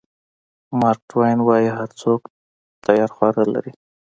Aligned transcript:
مارک 0.79 1.01
ټواین 1.09 1.39
وایي 1.43 1.69
هر 1.77 1.89
څوک 2.01 2.21
تیاره 2.85 3.11
خوا 3.15 3.29
لري. 3.53 3.71